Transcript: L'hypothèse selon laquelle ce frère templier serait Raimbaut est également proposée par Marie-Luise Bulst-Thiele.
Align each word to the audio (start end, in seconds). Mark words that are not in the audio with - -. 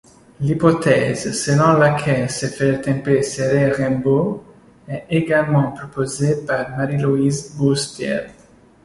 L'hypothèse 0.39 1.31
selon 1.39 1.73
laquelle 1.73 2.27
ce 2.27 2.47
frère 2.47 2.81
templier 2.81 3.21
serait 3.21 3.69
Raimbaut 3.69 4.43
est 4.87 5.05
également 5.11 5.73
proposée 5.73 6.43
par 6.43 6.71
Marie-Luise 6.75 7.55
Bulst-Thiele. 7.59 8.31